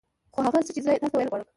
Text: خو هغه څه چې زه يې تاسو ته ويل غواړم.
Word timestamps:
خو 0.33 0.39
هغه 0.47 0.59
څه 0.65 0.71
چې 0.75 0.81
زه 0.85 0.91
يې 0.93 0.99
تاسو 1.03 1.11
ته 1.11 1.15
ويل 1.17 1.29
غواړم. 1.31 1.47